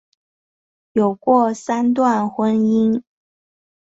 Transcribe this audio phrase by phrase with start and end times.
[0.93, 3.03] 有过三段婚姻。